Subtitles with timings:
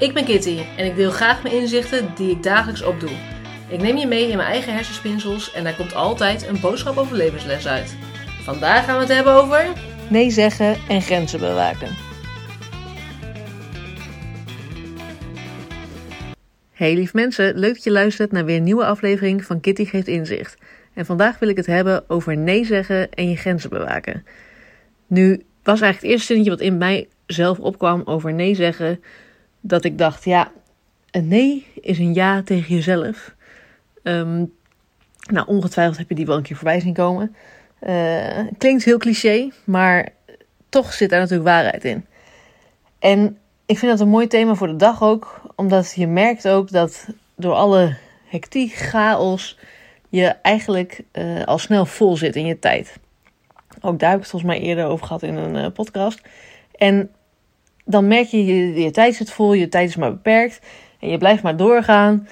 [0.00, 3.10] Ik ben Kitty en ik deel graag mijn inzichten die ik dagelijks opdoe.
[3.68, 7.16] Ik neem je mee in mijn eigen hersenspinsels en daar komt altijd een boodschap over
[7.16, 7.96] levensles uit.
[8.42, 9.66] Vandaag gaan we het hebben over
[10.10, 11.88] nee zeggen en grenzen bewaken.
[16.72, 20.08] Hey lief mensen, leuk dat je luistert naar weer een nieuwe aflevering van Kitty geeft
[20.08, 20.56] inzicht.
[20.94, 24.24] En vandaag wil ik het hebben over nee zeggen en je grenzen bewaken.
[25.06, 29.00] Nu was eigenlijk het eerste zinnetje wat in mij zelf opkwam over nee zeggen,
[29.60, 30.52] dat ik dacht, ja,
[31.10, 33.34] een nee is een ja tegen jezelf.
[34.02, 34.44] Ehm,
[35.30, 37.34] nou, ongetwijfeld heb je die wel een keer voorbij zien komen.
[37.86, 40.08] Uh, klinkt heel cliché, maar
[40.68, 42.06] toch zit daar natuurlijk waarheid in.
[42.98, 46.70] En ik vind dat een mooi thema voor de dag ook, omdat je merkt ook
[46.70, 47.06] dat
[47.36, 49.58] door alle hectiek, chaos,
[50.08, 52.98] je eigenlijk uh, al snel vol zit in je tijd.
[53.80, 56.20] Ook daar heb ik het volgens mij eerder over gehad in een uh, podcast.
[56.76, 57.10] En
[57.90, 58.44] dan merk je,
[58.82, 60.60] je, tijd zit vol, je tijd is maar beperkt.
[61.00, 62.28] En je blijft maar doorgaan.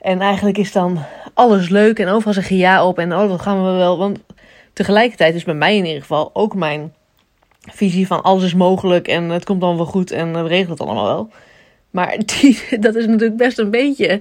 [0.00, 0.98] En eigenlijk is dan
[1.34, 2.98] alles leuk en overal zeg je ja op.
[2.98, 3.98] En oh, dat gaan we wel.
[3.98, 4.18] Want
[4.72, 6.92] tegelijkertijd is bij mij in ieder geval ook mijn
[7.60, 9.08] visie van alles is mogelijk.
[9.08, 11.30] En het komt dan wel goed en we regelen het allemaal wel.
[11.90, 14.20] Maar die, dat is natuurlijk best een beetje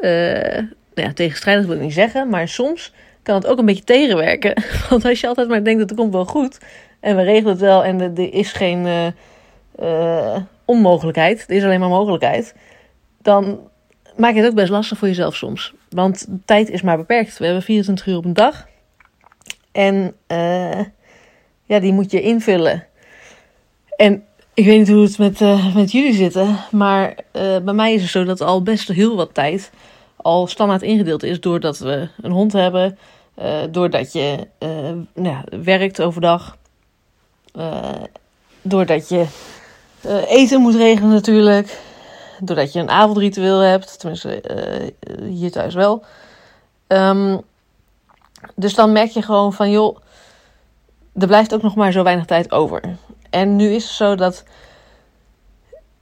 [0.00, 0.58] uh,
[0.94, 2.28] ja, tegenstrijdig wil ik niet zeggen.
[2.28, 4.62] Maar soms kan het ook een beetje tegenwerken.
[4.90, 6.58] Want als je altijd maar denkt dat het komt wel goed.
[7.00, 8.86] En we regelen het wel en er is geen...
[8.86, 9.06] Uh,
[9.82, 12.54] uh, onmogelijkheid, er is alleen maar mogelijkheid,
[13.22, 13.58] dan
[14.16, 15.74] maak je het ook best lastig voor jezelf soms.
[15.88, 17.38] Want tijd is maar beperkt.
[17.38, 18.66] We hebben 24 uur op een dag.
[19.72, 20.80] En uh,
[21.64, 22.86] ja, die moet je invullen.
[23.96, 26.38] En ik weet niet hoe het met, uh, met jullie zit,
[26.70, 29.70] maar bij mij is het zo dat al best heel wat tijd
[30.16, 32.98] al standaard ingedeeld is doordat we een hond hebben,
[33.70, 34.46] doordat je
[35.14, 36.56] nou ja, werkt overdag,
[38.62, 39.26] doordat je
[40.06, 41.80] uh, eten moet regelen natuurlijk.
[42.40, 43.98] Doordat je een avondritueel hebt.
[43.98, 46.04] Tenminste, uh, hier thuis wel.
[46.88, 47.42] Um,
[48.54, 49.96] dus dan merk je gewoon van, joh,
[51.14, 52.82] er blijft ook nog maar zo weinig tijd over.
[53.30, 54.44] En nu is het zo dat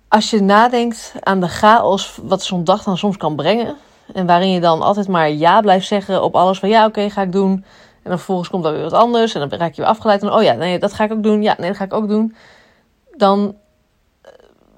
[0.09, 3.77] als je nadenkt aan de chaos wat zo'n dag dan soms kan brengen.
[4.13, 7.23] En waarin je dan altijd maar ja blijft zeggen op alles van ja, oké, ga
[7.23, 7.51] ik doen.
[8.03, 9.35] En dan vervolgens komt er weer wat anders.
[9.35, 10.23] En dan raak je weer afgeleid.
[10.23, 11.43] En oh ja, nee, dat ga ik ook doen.
[11.43, 12.37] Ja, nee, dat ga ik ook doen.
[13.17, 13.55] Dan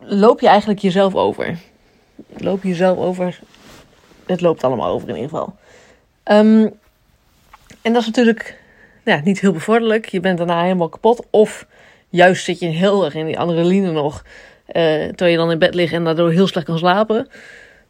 [0.06, 1.58] loop je eigenlijk jezelf over.
[2.36, 3.38] Loop je jezelf over.
[4.26, 5.56] Het loopt allemaal over in ieder geval.
[6.24, 6.72] Um,
[7.82, 8.60] en dat is natuurlijk
[9.04, 10.06] ja, niet heel bevorderlijk.
[10.06, 11.26] Je bent daarna helemaal kapot.
[11.30, 11.66] Of
[12.08, 14.24] juist zit je heel erg in die adrenaline nog.
[14.68, 17.28] Uh, terwijl je dan in bed ligt en daardoor heel slecht kan slapen.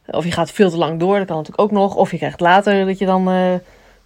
[0.06, 1.94] Of je gaat veel te lang door, dat kan natuurlijk ook nog.
[1.94, 3.52] Of je krijgt later dat je dan uh,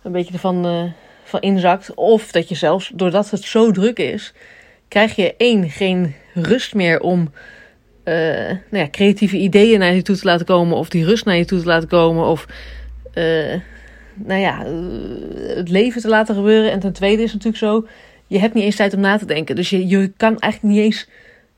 [0.02, 0.82] een beetje ervan uh,
[1.24, 1.94] van inzakt.
[1.94, 4.32] Of dat je zelfs, doordat het zo druk is,
[4.88, 7.32] krijg je één, geen rust meer om
[8.10, 10.76] uh, nou ja, creatieve ideeën naar je toe te laten komen.
[10.76, 12.26] Of die rust naar je toe te laten komen.
[12.26, 12.46] Of
[13.14, 13.54] uh,
[14.14, 16.70] nou ja, uh, het leven te laten gebeuren.
[16.72, 17.86] En ten tweede is natuurlijk zo.
[18.26, 19.56] Je hebt niet eens tijd om na te denken.
[19.56, 21.08] Dus je, je kan eigenlijk niet eens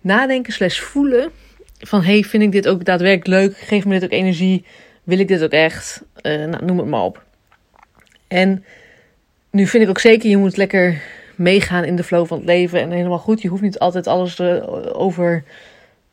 [0.00, 1.30] nadenken slash voelen.
[1.78, 3.56] Van hey, vind ik dit ook daadwerkelijk leuk?
[3.56, 4.64] Geeft me dit ook energie?
[5.02, 6.02] Wil ik dit ook echt?
[6.22, 7.24] nou, noem het maar op.
[8.28, 8.64] En
[9.50, 11.02] nu vind ik ook zeker, je moet lekker
[11.34, 12.80] meegaan in de flow van het leven.
[12.80, 14.40] En helemaal goed, je hoeft niet altijd alles
[14.92, 15.44] over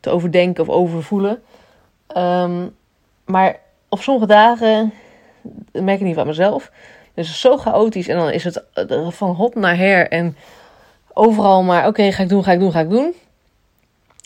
[0.00, 1.42] te overdenken of overvoelen.
[2.16, 2.76] Um,
[3.24, 4.92] maar op sommige dagen,
[5.72, 6.70] dat merk ik niet van mezelf,
[7.14, 10.36] dus het is zo chaotisch en dan is het eh, van hot naar her en
[11.12, 13.14] overal maar oké, ga ik doen, ga ik doen, ga ik doen.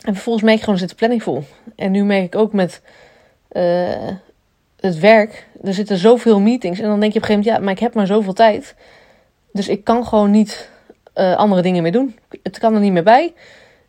[0.01, 1.43] En vervolgens merk ik gewoon, zit de planning vol.
[1.75, 2.81] En nu merk ik ook met
[3.51, 4.11] uh,
[4.79, 7.65] het werk, er zitten zoveel meetings en dan denk je op een gegeven moment, ja,
[7.65, 8.75] maar ik heb maar zoveel tijd.
[9.51, 10.69] Dus ik kan gewoon niet
[11.15, 12.15] uh, andere dingen meer doen.
[12.43, 13.33] Het kan er niet meer bij.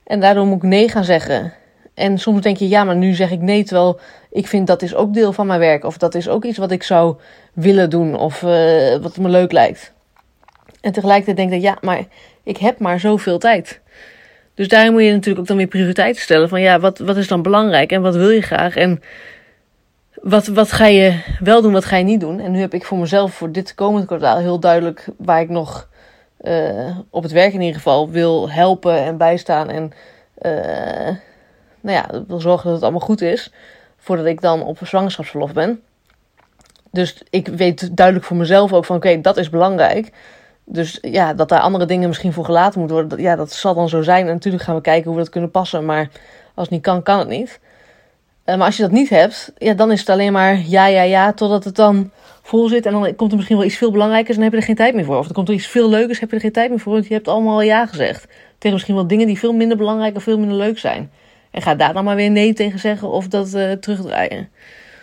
[0.04, 1.52] En daardoor moet ik nee gaan zeggen.
[1.96, 4.94] En soms denk je, ja, maar nu zeg ik nee, terwijl ik vind dat is
[4.94, 5.84] ook deel van mijn werk.
[5.84, 7.16] Of dat is ook iets wat ik zou
[7.52, 9.92] willen doen of uh, wat me leuk lijkt.
[10.80, 12.04] En tegelijkertijd denk ik, ja, maar
[12.42, 13.80] ik heb maar zoveel tijd.
[14.54, 16.48] Dus daarin moet je natuurlijk ook dan weer prioriteiten stellen.
[16.48, 18.76] Van ja, wat, wat is dan belangrijk en wat wil je graag?
[18.76, 19.02] En
[20.22, 22.40] wat, wat ga je wel doen, wat ga je niet doen?
[22.40, 25.88] En nu heb ik voor mezelf voor dit komende kwartaal heel duidelijk waar ik nog
[26.42, 29.70] uh, op het werk in ieder geval wil helpen en bijstaan.
[29.70, 29.92] En
[30.42, 31.16] uh,
[31.86, 33.52] nou ja, wil zorgen dat het allemaal goed is.
[33.96, 35.82] Voordat ik dan op zwangerschapsverlof ben.
[36.90, 40.12] Dus ik weet duidelijk voor mezelf ook van oké, dat is belangrijk.
[40.64, 43.20] Dus ja, dat daar andere dingen misschien voor gelaten moeten worden.
[43.20, 44.26] Ja, dat zal dan zo zijn.
[44.26, 45.84] En natuurlijk gaan we kijken hoe we dat kunnen passen.
[45.84, 46.08] Maar
[46.54, 47.60] als het niet kan, kan het niet.
[48.44, 51.02] Uh, maar als je dat niet hebt, ja, dan is het alleen maar ja, ja,
[51.02, 51.32] ja.
[51.32, 52.10] Totdat het dan
[52.42, 52.86] vol zit.
[52.86, 54.76] En dan komt er misschien wel iets veel belangrijkers en dan heb je er geen
[54.76, 55.18] tijd meer voor.
[55.18, 56.92] Of er komt er iets veel leukers, heb je er geen tijd meer voor.
[56.92, 58.26] Want je hebt allemaal ja gezegd.
[58.58, 61.10] Tegen misschien wel dingen die veel minder belangrijk of veel minder leuk zijn.
[61.56, 64.48] En ga daar dan maar weer nee tegen zeggen of dat uh, terugdraaien.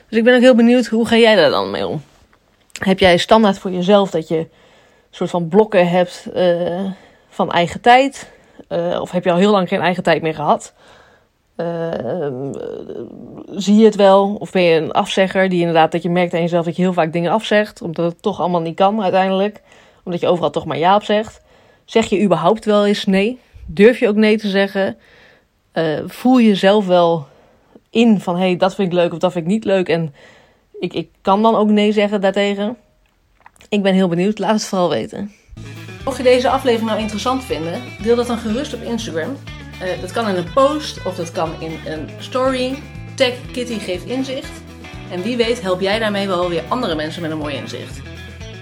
[0.09, 2.01] Dus ik ben ook heel benieuwd, hoe ga jij daar dan mee om?
[2.79, 4.49] Heb jij standaard voor jezelf dat je een
[5.09, 6.91] soort van blokken hebt uh,
[7.29, 8.31] van eigen tijd?
[8.69, 10.73] Uh, of heb je al heel lang geen eigen tijd meer gehad?
[13.55, 14.35] zie je het wel?
[14.39, 16.93] Of ben je een afzegger die inderdaad dat je merkt aan jezelf dat je heel
[16.93, 19.61] vaak dingen afzegt, omdat het toch allemaal niet kan uiteindelijk?
[20.03, 21.41] Omdat je overal toch maar ja op zegt.
[21.85, 23.39] Zeg je überhaupt wel eens nee?
[23.65, 24.97] Durf je ook nee te zeggen?
[25.73, 27.27] Uh, voel je zelf wel
[27.89, 29.89] in van hé, hey, dat vind ik leuk of dat vind ik niet leuk.
[29.89, 30.13] En
[30.79, 32.77] ik, ik kan dan ook nee zeggen daartegen.
[33.69, 35.31] Ik ben heel benieuwd, laat het vooral weten.
[36.05, 39.37] Mocht je deze aflevering nou interessant vinden, deel dat dan gerust op Instagram.
[39.81, 42.75] Uh, dat kan in een post of dat kan in een story.
[43.15, 44.61] Tag Kitty geeft inzicht.
[45.11, 48.01] En wie weet help jij daarmee wel weer andere mensen met een mooi inzicht.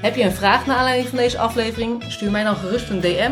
[0.02, 2.04] Heb je een vraag naar aanleiding van deze aflevering?
[2.08, 3.32] Stuur mij dan gerust een DM